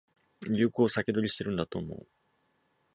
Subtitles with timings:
[0.51, 2.07] 流行を先取りしてるんだと思う